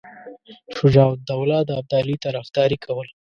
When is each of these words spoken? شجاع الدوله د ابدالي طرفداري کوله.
شجاع 0.77 1.07
الدوله 1.17 1.57
د 1.65 1.69
ابدالي 1.81 2.15
طرفداري 2.23 2.77
کوله. 2.85 3.11